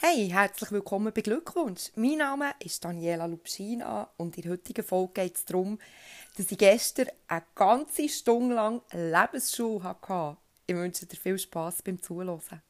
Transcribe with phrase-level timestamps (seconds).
[0.00, 1.90] Hey, herzlich willkommen bei Glückwunsch.
[1.96, 5.80] Mein Name ist Daniela Lubschina und in der heutigen Folge geht es darum,
[6.36, 10.36] dass ich gestern eine ganze Stunde lang Lebensschule hatte.
[10.68, 12.62] Ich wünsche dir viel Spass beim Zuhören.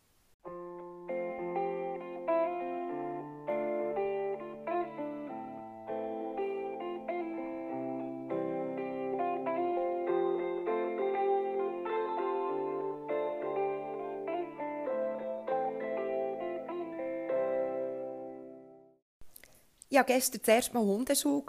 [19.90, 21.42] Ich hatte gestern das erste Mal Hundeschule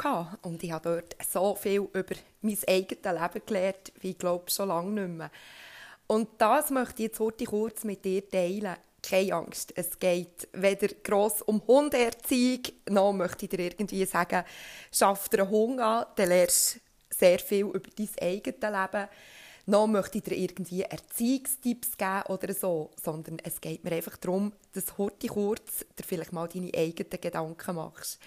[0.43, 4.69] und ich habe dort so viel über mein eigenes Leben gelernt, wie ich glaube schon
[4.69, 5.31] lange nicht mehr.
[6.07, 8.77] Und das möchte ich jetzt heute kurz mit dir teilen.
[9.03, 14.45] Keine Angst, es geht weder gross um Hundeerziehung, noch möchte ich dir irgendwie sagen,
[14.91, 16.79] schaff dir einen Hund an, dann lernst du
[17.17, 19.07] sehr viel über dein eigenes Leben
[19.69, 24.51] noch möchte ich dir irgendwie Erziehungstipps geben oder so, sondern es geht mir einfach darum,
[24.73, 28.19] dass heute kurz dir vielleicht mal deine eigenen Gedanken machst.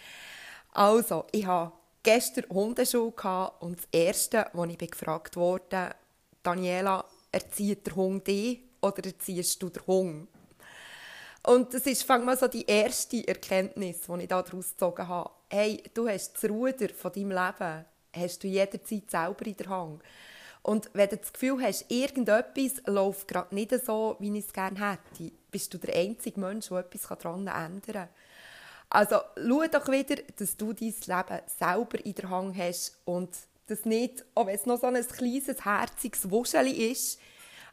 [0.73, 1.73] Also, ich hatte
[2.03, 5.95] gestern Hundeschule und das Erste, als ich gefragt wurde,
[6.43, 10.29] Daniela, erzieht der Hund dich oder erziehst du den Hund?
[11.45, 15.31] Und das ist fang mal so die erste Erkenntnis, die ich daraus gezogen habe.
[15.51, 20.03] Hey, du hast das Ruder von deinem Leben, hast du jederzeit selber in der Hand.
[20.63, 24.79] Und wenn du das Gefühl hast, irgendetwas läuft gerade nicht so, wie ich es gerne
[24.79, 28.09] hätte, bist du der einzige Mensch, der etwas daran ändern kann.
[28.89, 33.31] Also schau doch wieder, dass du dein Leben selber in der Hand hast und
[33.67, 37.19] das nicht, auch wenn es noch so ein kleines, herziges Wuscheli ist,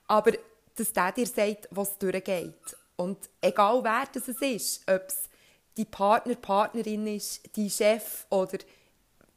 [0.08, 0.32] aber
[0.76, 2.78] dass der dir sagt, was durchgeht.
[2.96, 5.30] Und egal wer das ist, ob es
[5.78, 8.58] die Partner, Partnerin ist, die Chef oder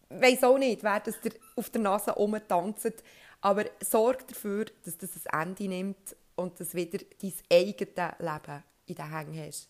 [0.08, 3.02] weiß auch nicht, wer das dir auf der Nase rumtanzt,
[3.42, 8.94] aber sorg dafür, dass das ein Ende nimmt und dass wieder dein eigenes Leben in
[8.94, 9.68] den Hängen hast.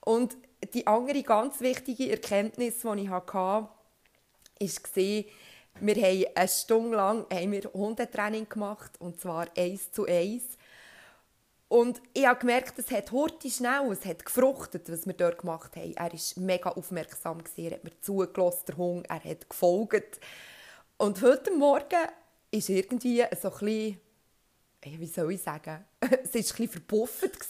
[0.00, 0.36] Und
[0.72, 3.70] die andere ganz wichtige Erkenntnis, die ich hatte, war,
[5.78, 10.56] wir haben eine Stunde lang haben wir Hundetraining gemacht, und zwar eins zu eins.
[11.68, 15.74] Und ich habe gemerkt, es hat heute schnell, es hat gefruchtet, was wir dort gemacht
[15.76, 15.94] haben.
[15.94, 20.20] Er war mega aufmerksam, er hat mir zugelassen, der Hund, er hat gefolgt.
[20.96, 22.06] Und heute Morgen
[22.50, 24.00] ist irgendwie so ein bisschen,
[24.82, 27.46] wie soll ich sagen, es war ein bisschen verpufft.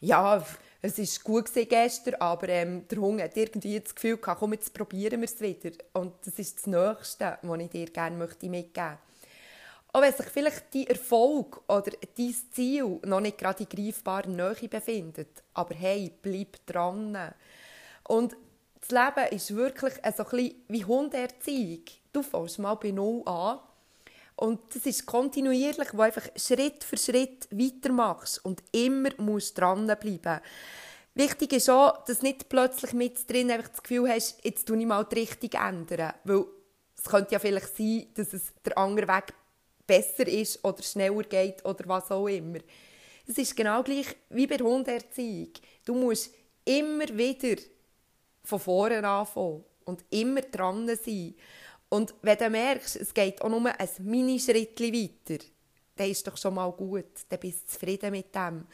[0.00, 0.44] Ja,
[0.80, 4.74] es war gut gestern, aber ähm, der Hund hat irgendwie das Gefühl gehabt, komm, jetzt
[4.74, 5.70] probieren wir es wieder.
[5.92, 8.98] Und das ist das Nächste, was ich dir gerne möchte mitgeben möchte.
[9.94, 14.68] Auch wenn sich vielleicht dein Erfolg oder dein Ziel noch nicht gerade in greifbarer Nähe
[14.68, 17.16] befindet, aber hey, bleib dran.
[18.08, 18.34] Und
[18.80, 21.84] das Leben ist wirklich so ein bisschen wie Hunderziehung.
[22.12, 23.60] Du fängst mal bei Null an
[24.42, 30.40] und das ist kontinuierlich, wo einfach Schritt für Schritt weitermachst und immer musst dranbleiben.
[31.14, 34.86] Wichtig ist auch, dass nicht plötzlich mit drin einfach das Gefühl hast, jetzt tue ich
[34.86, 36.14] mal die Richtung ändern.
[36.24, 36.44] Weil
[36.98, 39.32] es könnte ja vielleicht sein, dass es der andere Weg
[39.86, 42.58] besser ist oder schneller geht oder was auch immer.
[43.28, 45.52] Es ist genau gleich wie bei der Hunderziehung.
[45.84, 47.62] Du musst immer wieder
[48.42, 51.36] von vorne anfangen und immer dran sein.
[51.92, 55.44] Und wenn du merkst, es geht auch nur ein Minischritt weiter,
[55.96, 57.04] dann ist doch schon mal gut.
[57.28, 58.66] Dann bist du zufrieden mit dem.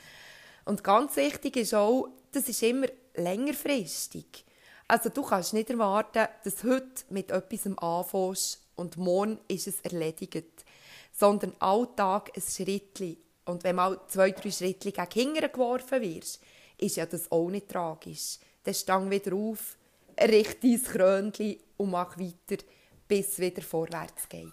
[0.64, 2.86] Und ganz wichtig ist auch, das ist immer
[3.16, 4.44] längerfristig.
[4.86, 10.64] Also du kannst nicht erwarten, dass heute mit etwas anfängst und morgen ist es erledigt.
[11.12, 13.16] Sondern alltag ein Schrittchen.
[13.46, 16.40] Und wenn mal zwei, drei Schritte gegen hinten geworfen wirst,
[16.76, 18.38] ist ja das auch nicht tragisch.
[18.62, 19.76] Dann stang wieder auf,
[20.20, 22.62] richte dein Krönchen und mach weiter
[23.08, 24.52] bis es wieder vorwärts geht.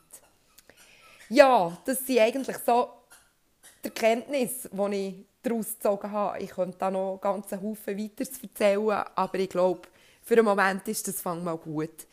[1.30, 2.90] Ja, das sind eigentlich so
[3.84, 6.40] die Erkenntnisse, die ich daraus gezogen habe.
[6.40, 9.82] Ich könnte da noch ganz Haufen weiter erzählen, aber ich glaube,
[10.24, 12.08] für einen Moment ist das fang mal gut.